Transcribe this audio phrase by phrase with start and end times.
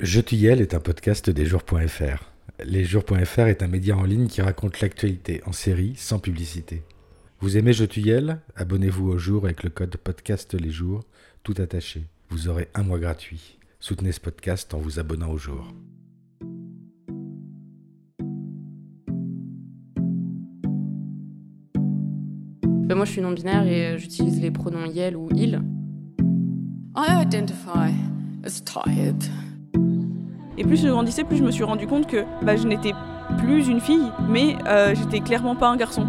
[0.00, 2.24] Je Yel est un podcast des jours.fr.
[2.64, 6.82] Lesjours.fr est un média en ligne qui raconte l'actualité en série sans publicité.
[7.40, 11.04] Vous aimez Je Yel Abonnez-vous au jour avec le code podcast les jours,
[11.42, 12.04] tout attaché.
[12.30, 13.58] Vous aurez un mois gratuit.
[13.78, 15.72] Soutenez ce podcast en vous abonnant au jour.
[22.86, 25.62] Ben, moi je suis non-binaire et euh, j'utilise les pronoms Yel ou il.
[26.96, 27.92] I identify
[28.44, 29.24] as tired.
[30.56, 32.92] Et plus je grandissais, plus je me suis rendu compte que bah, je n'étais
[33.38, 36.06] plus une fille, mais euh, j'étais clairement pas un garçon.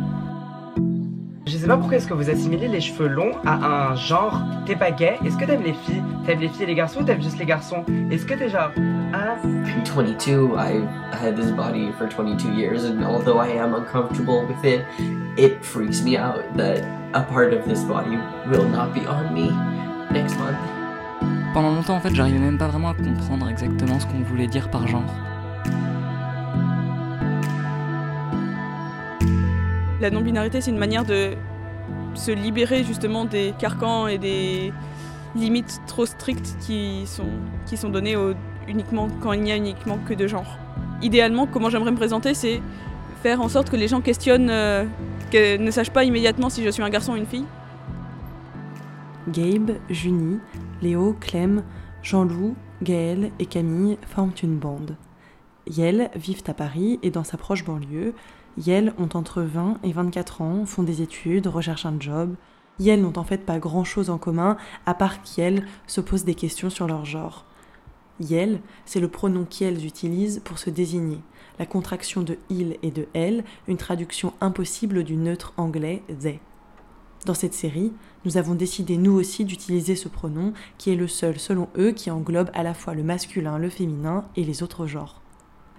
[1.47, 4.75] Je sais pas pourquoi est-ce que vous assimilez les cheveux longs à un genre t'es
[4.75, 5.17] pas gay?
[5.23, 6.01] Est-ce que t'aimes les filles?
[6.25, 7.85] T'aimes les filles et les garçons ou t'aimes juste les garçons?
[8.11, 8.71] Est-ce que t'es genre
[9.13, 9.37] ah
[9.95, 10.81] 22 I
[11.11, 14.81] had this body for 22 years and although I am uncomfortable with it
[15.37, 18.17] it freaks me out that a part of this body
[18.49, 19.51] will not be on me
[20.11, 20.57] next month
[21.55, 24.69] pendant longtemps, en fait, j'arrivais même pas vraiment à comprendre exactement ce qu'on voulait dire
[24.69, 25.05] par genre.
[30.01, 31.31] La non-binarité, c'est une manière de
[32.13, 34.73] se libérer justement des carcans et des
[35.33, 37.31] limites trop strictes qui sont,
[37.65, 38.17] qui sont données
[38.67, 40.57] uniquement quand il n'y a uniquement que deux genres.
[41.01, 42.61] Idéalement, comment j'aimerais me présenter, c'est
[43.23, 44.83] faire en sorte que les gens questionnent, euh,
[45.31, 47.45] que ne sachent pas immédiatement si je suis un garçon ou une fille.
[49.29, 50.39] Gabe, Junie,
[50.81, 51.63] Léo, Clem,
[52.03, 54.95] Jean-Loup, Gaël et Camille forment une bande.
[55.67, 58.13] Yel vivent à Paris et dans sa proche banlieue.
[58.57, 62.35] Yel ont entre 20 et 24 ans, font des études, recherchent un job.
[62.79, 66.69] Yel n'ont en fait pas grand-chose en commun, à part qu'Yel se posent des questions
[66.69, 67.45] sur leur genre.
[68.19, 71.19] Yel, c'est le pronom qu'elles utilisent pour se désigner,
[71.59, 76.39] la contraction de il et de elle, une traduction impossible du neutre anglais they.
[77.25, 77.91] Dans cette série,
[78.23, 82.11] nous avons décidé nous aussi d'utiliser ce pronom qui est le seul, selon eux, qui
[82.11, 85.21] englobe à la fois le masculin, le féminin et les autres genres.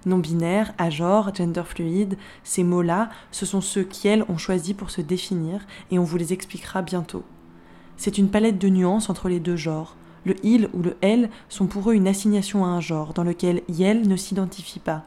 [0.05, 5.65] Non-binaire, agenre, gender fluide, ces mots-là, ce sont ceux qu'elles ont choisis pour se définir
[5.89, 7.23] et on vous les expliquera bientôt.
[7.95, 9.95] C'est une palette de nuances entre les deux genres.
[10.25, 13.61] Le il ou le elle sont pour eux une assignation à un genre dans lequel
[13.69, 15.05] yel ne s'identifie pas.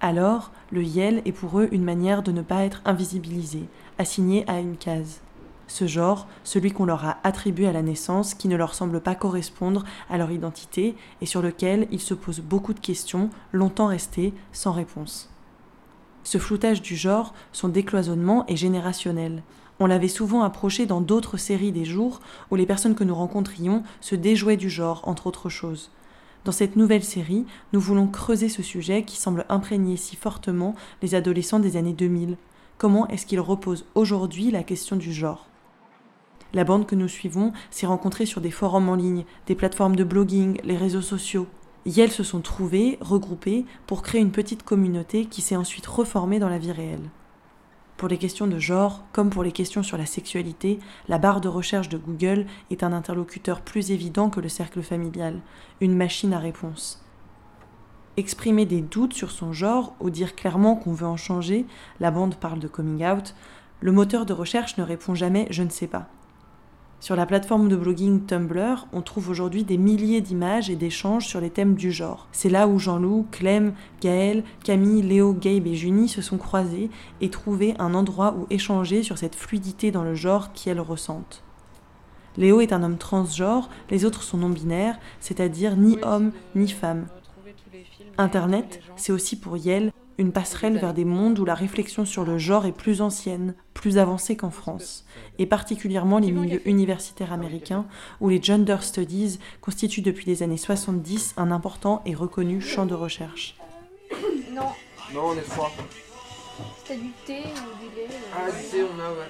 [0.00, 3.64] Alors, le yel est pour eux une manière de ne pas être invisibilisé,
[3.98, 5.20] assigné à une case
[5.72, 9.14] ce genre, celui qu'on leur a attribué à la naissance, qui ne leur semble pas
[9.14, 14.34] correspondre à leur identité et sur lequel ils se posent beaucoup de questions, longtemps restées
[14.52, 15.30] sans réponse.
[16.24, 19.42] Ce floutage du genre, son décloisonnement est générationnel.
[19.80, 23.82] On l'avait souvent approché dans d'autres séries des jours où les personnes que nous rencontrions
[24.02, 25.90] se déjouaient du genre, entre autres choses.
[26.44, 31.14] Dans cette nouvelle série, nous voulons creuser ce sujet qui semble imprégner si fortement les
[31.14, 32.36] adolescents des années 2000.
[32.76, 35.48] Comment est-ce qu'ils reposent aujourd'hui la question du genre?
[36.54, 40.04] La bande que nous suivons s'est rencontrée sur des forums en ligne, des plateformes de
[40.04, 41.46] blogging, les réseaux sociaux.
[41.84, 46.38] Y elles se sont trouvées, regroupées, pour créer une petite communauté qui s'est ensuite reformée
[46.38, 47.10] dans la vie réelle.
[47.96, 51.48] Pour les questions de genre, comme pour les questions sur la sexualité, la barre de
[51.48, 55.40] recherche de Google est un interlocuteur plus évident que le cercle familial,
[55.80, 57.04] une machine à réponse.
[58.16, 61.64] Exprimer des doutes sur son genre ou dire clairement qu'on veut en changer,
[62.00, 63.34] la bande parle de coming out,
[63.80, 66.08] le moteur de recherche ne répond jamais je ne sais pas.
[67.02, 71.40] Sur la plateforme de blogging Tumblr, on trouve aujourd'hui des milliers d'images et d'échanges sur
[71.40, 72.28] les thèmes du genre.
[72.30, 77.28] C'est là où Jean-Loup, Clem, Gaël, Camille, Léo, Gabe et Junie se sont croisés et
[77.28, 81.42] trouvé un endroit où échanger sur cette fluidité dans le genre qu'elles ressentent.
[82.36, 87.08] Léo est un homme transgenre, les autres sont non-binaires, c'est-à-dire ni homme ni femme.
[88.16, 92.38] Internet, c'est aussi pour Yel une passerelle vers des mondes où la réflexion sur le
[92.38, 95.04] genre est plus ancienne, plus avancée qu'en France,
[95.38, 97.86] et particulièrement les milieux universitaires américains,
[98.20, 102.94] où les gender studies constituent depuis les années 70 un important et reconnu champ de
[102.94, 103.56] recherche.
[104.52, 104.68] Non.
[105.14, 105.70] Non, on est froid.
[106.78, 109.28] C'était du thé ou du lait euh, Ah, du thé, on a, ouais.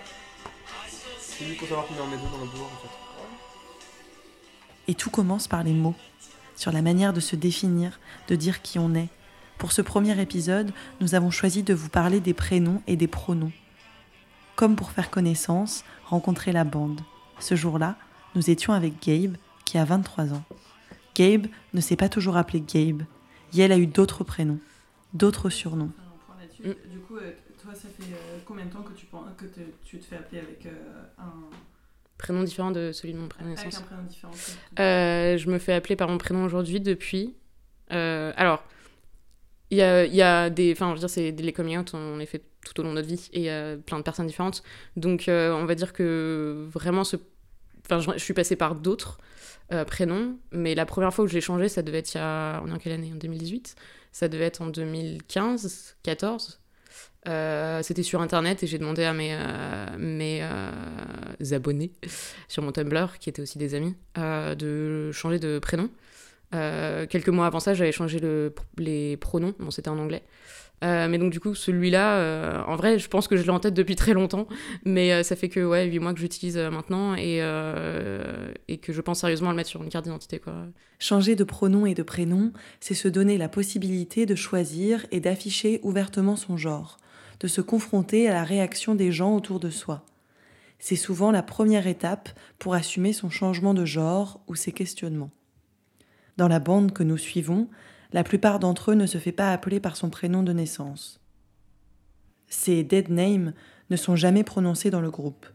[1.19, 2.88] C'est juste pour savoir combien on met d'eau dans le bourreau, en fait.
[4.88, 5.94] Et tout commence par les mots,
[6.56, 9.09] sur la manière de se définir, de dire qui on est,
[9.58, 13.52] pour ce premier épisode, nous avons choisi de vous parler des prénoms et des pronoms.
[14.56, 17.00] Comme pour faire connaissance, rencontrer la bande.
[17.38, 17.96] Ce jour-là,
[18.34, 20.44] nous étions avec Gabe, qui a 23 ans.
[21.14, 23.02] Gabe ne s'est pas toujours appelé Gabe.
[23.52, 24.60] Yel a eu d'autres prénoms,
[25.12, 25.93] d'autres surnoms.
[26.62, 30.04] Du coup, euh, toi, ça fait euh, combien de temps que tu, que tu te
[30.04, 30.70] fais appeler avec euh,
[31.19, 31.32] un
[32.19, 34.32] prénom différent de celui de mon prénom Avec un prénom différent.
[34.76, 37.34] je me fais appeler par mon prénom aujourd'hui depuis.
[37.90, 38.64] alors,
[39.73, 40.73] il y a, des.
[40.73, 42.97] Enfin, je veux dire, c'est les coming out, on les fait tout au long de
[42.97, 44.63] notre vie et il y a plein de personnes différentes.
[44.97, 49.17] Donc, euh, on va dire que vraiment, je, suis passée par d'autres
[49.73, 52.21] euh, prénoms, mais la première fois où je l'ai changé, ça devait être il y
[52.21, 52.61] a.
[52.63, 53.13] On est en quelle année?
[53.15, 53.75] En 2018
[54.13, 56.61] Ça devait être en 2015, 14.
[57.29, 59.35] Euh, C'était sur internet et j'ai demandé à mes,
[59.97, 60.43] mes
[61.53, 61.93] abonnés
[62.47, 65.89] sur mon Tumblr, qui étaient aussi des amis, de changer de prénom.
[66.54, 70.22] Euh, quelques mois avant ça, j'avais changé le, les pronoms, bon, c'était en anglais.
[70.84, 73.60] Euh, mais donc, du coup, celui-là, euh, en vrai, je pense que je l'ai en
[73.60, 74.49] tête depuis très longtemps,
[74.84, 77.40] mais ça fait que ouais, 8 mois que j'utilise maintenant et,
[78.69, 80.40] et que je pense sérieusement à le mettre sur une carte d'identité.
[80.40, 80.54] quoi.
[80.99, 85.78] Changer de pronom et de prénom, c'est se donner la possibilité de choisir et d'afficher
[85.84, 86.99] ouvertement son genre,
[87.38, 90.04] de se confronter à la réaction des gens autour de soi.
[90.81, 92.28] C'est souvent la première étape
[92.58, 95.31] pour assumer son changement de genre ou ses questionnements.
[96.37, 97.69] Dans la bande que nous suivons,
[98.12, 101.20] la plupart d'entre eux ne se fait pas appeler par son prénom de naissance.
[102.49, 103.55] Ces dead names
[103.90, 105.46] ne sont jamais prononcés dans le groupe.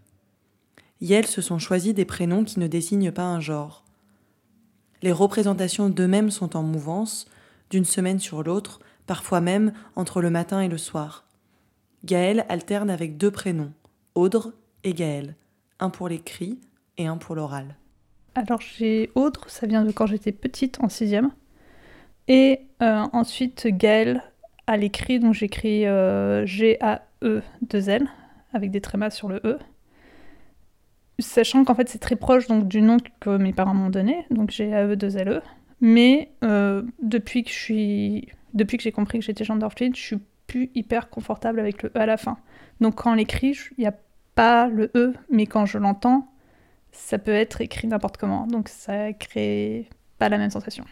[1.02, 3.84] Yel se sont choisis des prénoms qui ne désignent pas un genre.
[5.04, 7.28] Les représentations d'eux-mêmes sont en mouvance,
[7.70, 11.26] d'une semaine sur l'autre, parfois même entre le matin et le soir.
[12.04, 13.74] Gaël alterne avec deux prénoms,
[14.16, 14.54] Audre
[14.84, 15.36] et Gaël,
[15.80, 16.60] un pour l'écrit
[16.98, 17.76] et un pour l'oral.
[18.38, 21.32] Alors j'ai Audre, ça vient de quand j'étais petite en sixième.
[22.28, 24.22] Et euh, ensuite Gaël
[24.68, 28.08] à l'écrit, donc j'écris euh, G-A-E-2-L
[28.54, 29.58] avec des trémas sur le E.
[31.18, 35.42] Sachant qu'en fait c'est très proche du nom que mes parents m'ont donné, donc G-A-E-2-L-E.
[35.82, 38.22] Mais euh, depuis que je
[38.54, 42.00] depuis que j'ai compris que j'étais genderfluid, je suis plus hyper confortable avec le E
[42.00, 42.38] à la fin.
[42.82, 43.96] Donc quand on l'écrit, il n'y a
[44.36, 46.32] pas le E, mais quand je l'entends,
[46.98, 48.48] ça peut être écrit n'importe comment.
[48.48, 50.84] Donc ça crée pas la même sensation.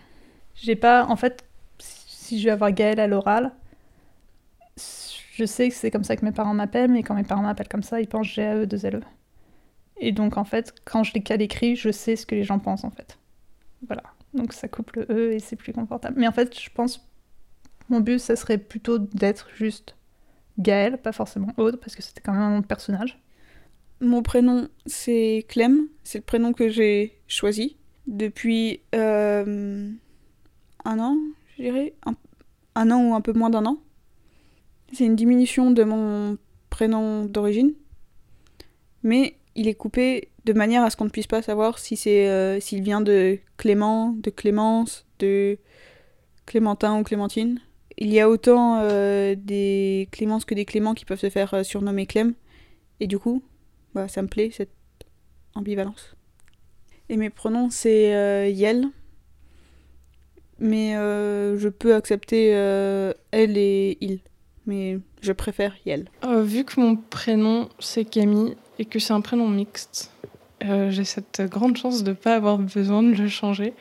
[0.54, 1.44] J'ai pas, en fait,
[1.80, 3.52] si je vais avoir Gaël à l'oral,
[4.78, 7.68] je sais que c'est comme ça que mes parents m'appellent, mais quand mes parents m'appellent
[7.68, 9.02] comme ça, ils pensent GAE 2 LE.
[9.98, 12.60] Et donc en fait, quand je l'ai qu'à l'écrit, je sais ce que les gens
[12.60, 13.18] pensent en fait.
[13.88, 14.04] Voilà.
[14.34, 16.16] Donc ça coupe le E et c'est plus confortable.
[16.18, 17.06] Mais en fait, je pense,
[17.90, 19.96] mon but, ça serait plutôt d'être juste
[20.60, 23.20] Gaël, pas forcément Aude, parce que c'était quand même un nom de personnage.
[24.02, 25.88] Mon prénom, c'est Clem.
[26.04, 27.78] C'est le prénom que j'ai choisi
[28.08, 29.90] depuis euh,
[30.84, 31.18] un an,
[31.58, 31.94] je dirais.
[32.76, 33.80] Un, an ou un peu moins d'un an.
[34.94, 36.38] C'est une diminution de mon
[36.70, 37.74] prénom d'origine.
[39.04, 42.28] Mais il est coupé de manière à ce qu'on ne puisse pas savoir si c'est
[42.28, 45.58] euh, s'il vient de Clément, de Clémence, de
[46.46, 47.60] Clémentin ou Clémentine.
[47.98, 52.06] Il y a autant euh, des Clémences que des Cléments qui peuvent se faire surnommer
[52.06, 52.34] Clem.
[53.00, 53.42] Et du coup,
[53.96, 54.70] bah, ça me plaît cette
[55.56, 56.16] ambivalence.
[57.10, 58.86] Et mes pronoms, c'est euh, Yel.
[60.60, 64.20] Mais euh, je peux accepter euh, elle et il.
[64.66, 66.06] Mais je préfère Yel.
[66.24, 70.12] Euh, vu que mon prénom c'est Camille et que c'est un prénom mixte,
[70.64, 73.74] euh, j'ai cette grande chance de ne pas avoir besoin de le changer.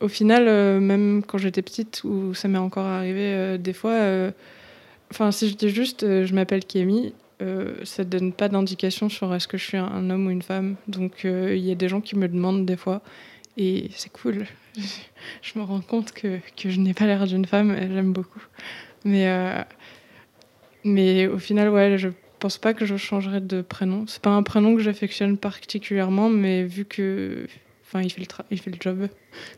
[0.00, 3.92] Au final, euh, même quand j'étais petite, où ça m'est encore arrivé euh, des fois,
[3.92, 4.30] euh,
[5.10, 9.08] enfin si je dis juste euh, je m'appelle Camille, euh, ça ne donne pas d'indication
[9.08, 10.76] sur est-ce que je suis un, homme ou une femme.
[10.88, 13.02] Donc euh, il y a des gens qui me demandent des fois
[13.56, 14.46] et c'est cool.
[15.42, 18.42] je me rends compte que, que je n'ai pas l'air d'une femme j'aime beaucoup.
[19.04, 19.62] Mais, euh,
[20.84, 22.08] mais au final, ouais, je
[22.38, 24.06] pense pas que je changerai de prénom.
[24.06, 27.46] C'est pas un prénom que j'affectionne particulièrement, mais vu que.
[27.84, 29.08] Enfin, il fait le, il fait le job.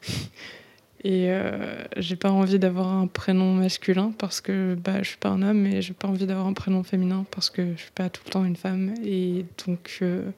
[1.05, 5.29] et euh, j'ai pas envie d'avoir un prénom masculin parce que bah, je suis pas
[5.29, 8.09] un homme et j'ai pas envie d'avoir un prénom féminin parce que je suis pas
[8.09, 8.95] tout le temps une femme.
[9.05, 10.31] Et donc, euh,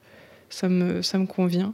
[0.50, 1.72] ça, me, ça me convient.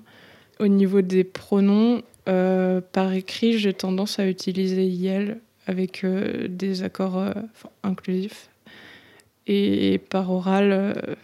[0.61, 7.33] Au niveau des pronoms, euh, par écrit, j'ai tendance à utiliser Yel avec des accords
[7.83, 8.51] inclusifs.
[9.47, 11.17] Et par oral,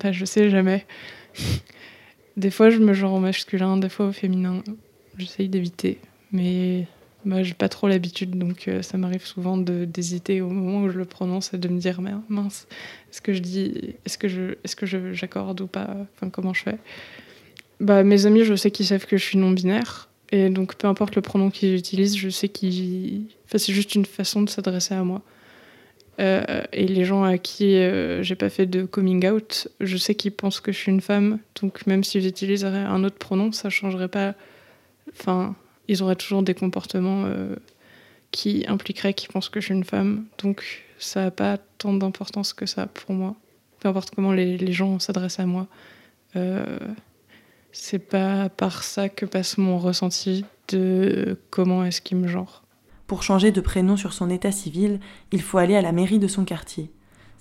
[0.00, 0.86] bah, je sais jamais.
[2.36, 4.62] des fois, je me genre au masculin, des fois au féminin.
[5.18, 5.98] J'essaye d'éviter,
[6.30, 6.86] mais
[7.24, 10.98] bah, j'ai pas trop l'habitude, donc euh, ça m'arrive souvent d'hésiter au moment où je
[10.98, 12.66] le prononce et de me dire mince,
[13.10, 16.62] est-ce que je dis, est-ce que je, est-ce que j'accorde ou pas, enfin comment je
[16.62, 16.78] fais?
[17.80, 20.08] Bah, mes amis, je sais qu'ils savent que je suis non-binaire.
[20.32, 23.22] Et donc, peu importe le pronom qu'ils utilisent, je sais qu'ils.
[23.46, 25.22] Enfin, c'est juste une façon de s'adresser à moi.
[26.20, 30.14] Euh, et les gens à qui euh, j'ai pas fait de coming out, je sais
[30.14, 31.38] qu'ils pensent que je suis une femme.
[31.60, 34.34] Donc, même si j'utiliserais un autre pronom, ça changerait pas.
[35.12, 35.56] Enfin,
[35.90, 37.56] ils auraient toujours des comportements euh,
[38.30, 40.24] qui impliqueraient qu'ils pensent que je suis une femme.
[40.38, 43.34] Donc, ça n'a pas tant d'importance que ça pour moi.
[43.80, 45.66] Peu importe comment les, gens s'adressent à moi.
[46.36, 46.78] Euh,
[47.72, 52.62] c'est pas par ça que passe mon ressenti de comment est-ce qu'il me genre.
[53.08, 55.00] Pour changer de prénom sur son état civil,
[55.32, 56.92] il faut aller à la mairie de son quartier.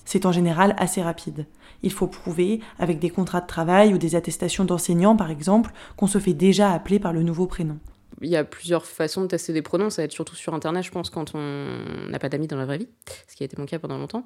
[0.06, 1.46] C'est en général assez rapide.
[1.84, 6.08] Il faut prouver, avec des contrats de travail ou des attestations d'enseignants par exemple, qu'on
[6.08, 7.78] se fait déjà appeler par le nouveau prénom.
[8.22, 9.90] Il y a plusieurs façons de tester des pronoms.
[9.90, 11.66] Ça va être surtout sur Internet, je pense, quand on
[12.10, 12.90] n'a pas d'amis dans la vraie vie,
[13.28, 14.26] ce qui a été mon cas pendant longtemps.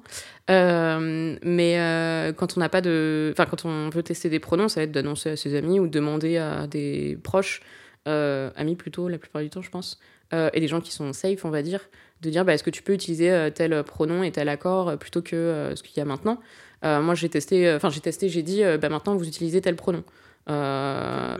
[0.50, 4.68] Euh, mais euh, quand on n'a pas de, enfin, quand on veut tester des pronoms,
[4.68, 7.60] ça va être d'annoncer à ses amis ou de demander à des proches,
[8.08, 10.00] euh, amis plutôt, la plupart du temps, je pense,
[10.32, 11.78] et des gens qui sont safe, on va dire,
[12.20, 15.72] de dire, bah, est-ce que tu peux utiliser tel pronom et tel accord plutôt que
[15.76, 16.40] ce qu'il y a maintenant?
[16.82, 20.02] moi, j'ai testé, enfin, j'ai testé, j'ai dit, bah, maintenant vous utilisez tel pronom.
[20.48, 21.36] en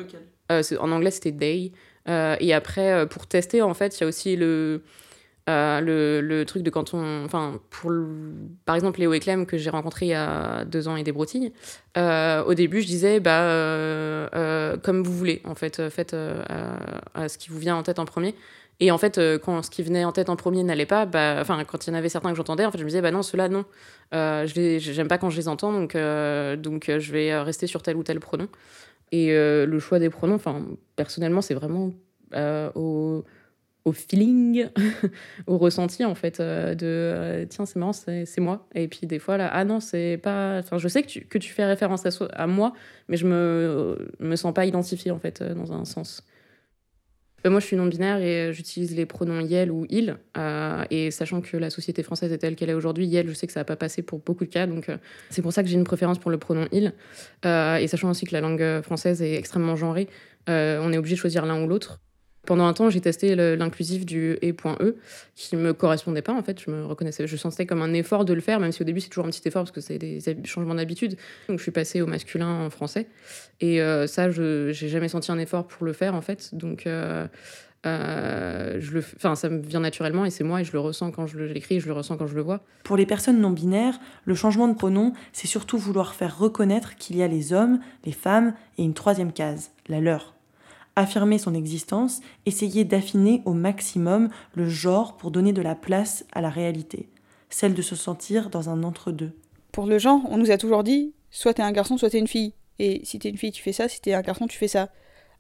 [0.48, 1.72] anglais, c'était they.
[2.08, 4.82] Euh, et après, euh, pour tester, en fait, il y a aussi le,
[5.48, 7.24] euh, le, truc de quand on.
[7.24, 7.92] Enfin, pour
[8.64, 11.12] par exemple, Léo et Clem, que j'ai rencontré il y a deux ans et des
[11.12, 11.52] broutilles,
[11.96, 14.28] au début, je disais, bah,
[14.82, 18.34] comme vous voulez, en fait, faites à, ce qui vous vient en tête en premier.
[18.80, 21.86] Et en fait, quand ce qui venait en tête en premier n'allait pas, bah, quand
[21.86, 23.48] il y en avait certains que j'entendais, en fait, je me disais, bah non, ceux-là,
[23.48, 23.64] non.
[24.12, 25.96] je j'aime pas quand je les entends, donc,
[26.60, 28.48] donc je vais rester sur tel ou tel pronom.
[29.12, 31.92] Et euh, le choix des pronoms, enfin, personnellement, c'est vraiment
[32.34, 33.24] euh, au,
[33.92, 34.68] feeling,
[35.46, 38.66] au ressenti, en fait, euh, de tiens, c'est marrant, c'est moi.
[38.74, 40.58] Et puis des fois, là, ah non, c'est pas.
[40.58, 42.72] Enfin, je sais que tu, que tu fais référence à, à moi,
[43.08, 46.26] mais je me, me sens pas identifiée, en fait, dans un sens.
[47.46, 50.16] Euh, moi, je suis non-binaire et euh, j'utilise les pronoms yel ou il.
[50.36, 53.46] Euh, et sachant que la société française est telle qu'elle est aujourd'hui, yel, je sais
[53.46, 54.66] que ça va pas passer pour beaucoup de cas.
[54.66, 54.90] Donc,
[55.30, 56.92] c'est pour ça que j'ai une préférence pour le pronom il.
[57.44, 60.08] et sachant aussi que la langue française est extrêmement genrée,
[60.48, 62.00] on est obligé de choisir l'un ou l'autre.
[62.46, 64.94] Pendant un temps, j'ai testé l'inclusif du e.e
[65.34, 66.60] qui me correspondait pas en fait.
[66.60, 69.00] Je me reconnaissais, je sentais comme un effort de le faire, même si au début
[69.00, 71.16] c'est toujours un petit effort parce que c'est des changements d'habitude.
[71.48, 73.06] Donc je suis passée au masculin en français
[73.60, 76.54] et euh, ça, je j'ai jamais senti un effort pour le faire en fait.
[76.54, 77.26] Donc euh,
[77.86, 81.26] euh, je le, ça me vient naturellement et c'est moi et je le ressens quand
[81.26, 82.60] je l'écris, je le ressens quand je le vois.
[82.82, 87.16] Pour les personnes non binaires, le changement de pronom, c'est surtout vouloir faire reconnaître qu'il
[87.16, 90.34] y a les hommes, les femmes et une troisième case, la leur
[90.96, 96.40] affirmer son existence, essayer d'affiner au maximum le genre pour donner de la place à
[96.40, 97.08] la réalité,
[97.50, 99.32] celle de se sentir dans un entre-deux.
[99.72, 102.28] Pour le genre, on nous a toujours dit soit t'es un garçon, soit t'es une
[102.28, 102.54] fille.
[102.78, 104.90] Et si t'es une fille, tu fais ça, si t'es un garçon, tu fais ça.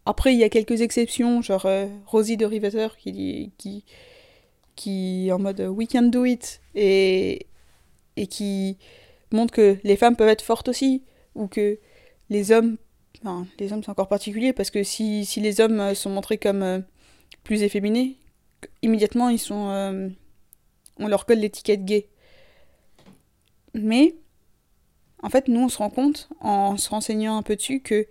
[0.06, 3.84] Après, il y a quelques exceptions, genre euh, Rosie de Riveter qui, qui,
[4.76, 7.46] qui en mode we can do it et,
[8.16, 8.76] et qui
[9.32, 11.02] montre que les femmes peuvent être fortes aussi,
[11.34, 11.78] ou que
[12.30, 12.76] les hommes
[13.58, 16.80] les hommes, c'est encore particulier parce que si, les hommes euh, sont montrés comme euh,
[17.42, 18.18] plus efféminés,
[18.82, 19.68] immédiatement, ils sont.
[19.70, 20.08] Euh,
[20.98, 22.08] on leur colle l'étiquette gay.
[23.74, 24.14] Mais,
[25.22, 28.06] en fait, nous, on se rend compte, en se renseignant un peu dessus, que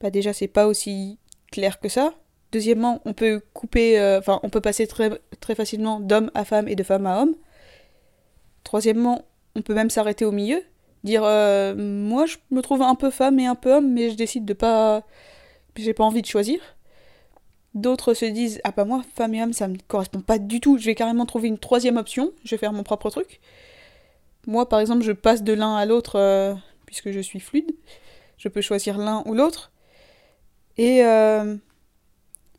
[0.00, 1.18] bah, déjà, c'est pas aussi
[1.50, 2.14] clair que ça.
[2.52, 3.98] Deuxièmement, on peut couper.
[4.18, 7.34] Enfin, on peut passer très facilement d'homme à femme et de femme à homme.
[8.62, 9.24] Troisièmement,
[9.56, 10.62] on peut même s'arrêter au milieu
[11.04, 14.16] Dire, euh, moi, je me trouve un peu femme et un peu homme, mais je
[14.16, 15.02] décide de pas.
[15.76, 16.60] J'ai pas envie de choisir.
[17.74, 20.76] D'autres se disent, ah bah moi, femme et homme, ça me correspond pas du tout,
[20.76, 23.40] je vais carrément trouver une troisième option, je vais faire mon propre truc.
[24.46, 26.54] Moi, par exemple, je passe de l'un à l'autre, euh,
[26.84, 27.72] puisque je suis fluide.
[28.36, 29.72] Je peux choisir l'un ou l'autre.
[30.76, 31.56] Et euh,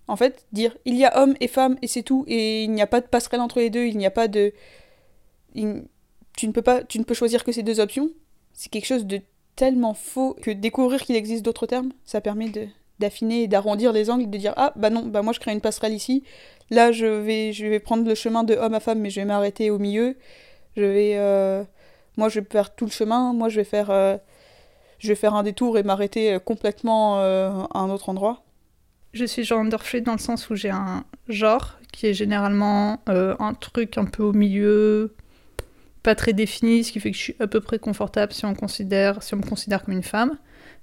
[0.07, 2.81] en fait, dire il y a homme et femme et c'est tout, et il n'y
[2.81, 4.53] a pas de passerelle entre les deux, il n'y a pas de.
[5.53, 8.09] Tu ne peux pas, tu ne peux choisir que ces deux options
[8.53, 9.21] c'est quelque chose de
[9.55, 12.67] tellement faux que découvrir qu'il existe d'autres termes, ça permet de
[12.99, 15.61] d'affiner et d'arrondir les angles, de dire ah bah non bah moi je crée une
[15.61, 16.23] passerelle ici,
[16.69, 19.25] là je vais je vais prendre le chemin de homme à femme mais je vais
[19.25, 20.15] m'arrêter au milieu,
[20.77, 21.63] je vais euh,
[22.17, 24.17] moi je vais faire tout le chemin, moi je vais faire euh,
[24.99, 28.43] je vais faire un détour et m'arrêter complètement euh, à un autre endroit.
[29.11, 33.97] Je suis fluid dans le sens où j'ai un genre qui est généralement un truc
[33.99, 35.13] un peu au milieu,
[36.03, 38.53] pas très définie, ce qui fait que je suis à peu près confortable si on,
[38.53, 40.37] considère, si on me considère comme une femme,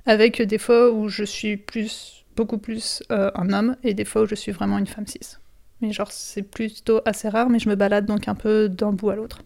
[0.07, 4.23] avec des fois où je suis plus, beaucoup plus euh, un homme et des fois
[4.23, 5.37] où je suis vraiment une femme cis.
[5.83, 9.11] Mais genre, c'est plutôt assez rare, mais je me balade donc un peu d'un bout
[9.11, 9.43] à l'autre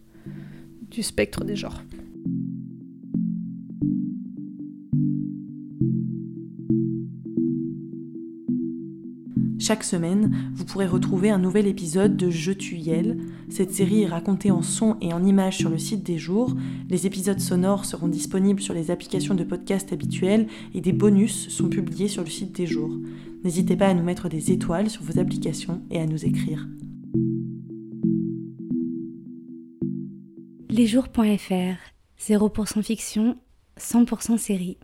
[0.90, 1.82] du spectre des genres.
[9.58, 13.18] Chaque semaine, vous pourrez retrouver un nouvel épisode de Je tue Yel.
[13.54, 16.56] Cette série est racontée en son et en images sur le site des jours.
[16.90, 21.68] Les épisodes sonores seront disponibles sur les applications de podcast habituelles et des bonus sont
[21.68, 22.90] publiés sur le site des jours.
[23.44, 26.66] N'hésitez pas à nous mettre des étoiles sur vos applications et à nous écrire.
[30.68, 31.78] Lesjours.fr
[32.20, 33.36] 0% fiction,
[33.78, 34.78] 100% série.